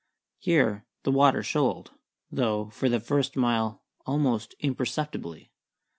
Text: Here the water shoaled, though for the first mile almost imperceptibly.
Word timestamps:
Here 0.39 0.87
the 1.03 1.11
water 1.11 1.43
shoaled, 1.43 1.91
though 2.31 2.69
for 2.71 2.89
the 2.89 2.99
first 2.99 3.35
mile 3.37 3.83
almost 4.07 4.55
imperceptibly. 4.59 5.51